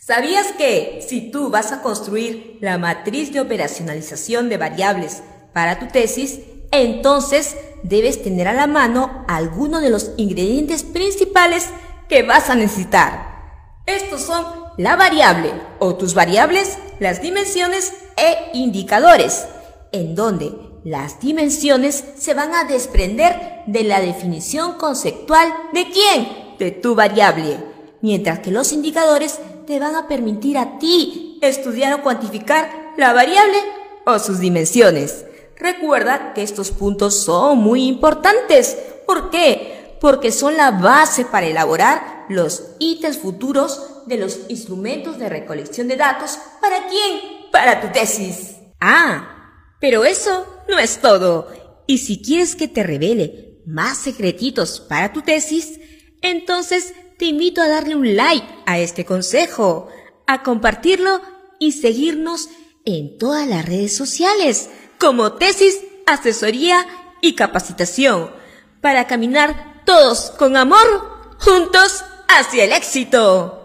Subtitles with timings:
[0.00, 5.88] ¿Sabías que si tú vas a construir la matriz de operacionalización de variables para tu
[5.88, 11.68] tesis, entonces debes tener a la mano algunos de los ingredientes principales
[12.08, 13.82] que vas a necesitar?
[13.84, 14.46] Estos son
[14.78, 19.48] la variable o tus variables, las dimensiones e indicadores,
[19.92, 26.70] en donde las dimensiones se van a desprender de la definición conceptual de quién, de
[26.70, 27.58] tu variable,
[28.00, 29.38] mientras que los indicadores
[29.70, 33.56] te van a permitir a ti estudiar o cuantificar la variable
[34.04, 35.26] o sus dimensiones.
[35.56, 38.76] Recuerda que estos puntos son muy importantes.
[39.06, 39.96] ¿Por qué?
[40.00, 45.96] Porque son la base para elaborar los ítems futuros de los instrumentos de recolección de
[45.96, 46.36] datos.
[46.60, 47.20] ¿Para quién?
[47.52, 48.56] Para tu tesis.
[48.80, 51.46] Ah, pero eso no es todo.
[51.86, 55.78] Y si quieres que te revele más secretitos para tu tesis,
[56.22, 59.88] entonces te invito a darle un like a este consejo,
[60.26, 61.20] a compartirlo
[61.58, 62.48] y seguirnos
[62.86, 66.86] en todas las redes sociales como tesis, asesoría
[67.20, 68.30] y capacitación
[68.80, 73.59] para caminar todos con amor juntos hacia el éxito.